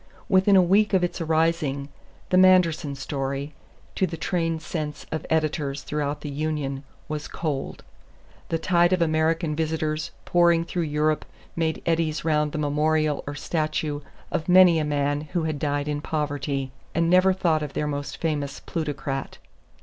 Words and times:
Within 0.27 0.55
a 0.55 0.63
week 0.63 0.93
of 0.95 1.03
its 1.03 1.21
arising 1.21 1.89
"the 2.31 2.37
Manderson 2.39 2.95
story," 2.95 3.53
to 3.93 4.07
the 4.07 4.17
trained 4.17 4.63
sense 4.63 5.05
of 5.11 5.27
editors 5.29 5.83
throughout 5.83 6.21
the 6.21 6.29
Union, 6.31 6.83
was 7.07 7.27
"cold." 7.27 7.83
The 8.49 8.57
tide 8.57 8.93
of 8.93 9.01
American 9.03 9.55
visitors 9.55 10.09
pouring 10.25 10.65
through 10.65 10.85
Europe 10.89 11.23
made 11.55 11.83
eddies 11.85 12.25
round 12.25 12.51
the 12.51 12.57
memorial 12.57 13.23
or 13.27 13.35
statue 13.35 14.01
of 14.31 14.49
many 14.49 14.79
a 14.79 14.83
man 14.83 15.21
who 15.37 15.43
had 15.43 15.59
died 15.59 15.87
in 15.87 16.01
poverty; 16.01 16.71
and 16.95 17.07
never 17.07 17.31
thought 17.31 17.61
of 17.61 17.73
their 17.73 17.85
most 17.85 18.17
famous 18.17 18.59
plutocrat. 18.59 19.37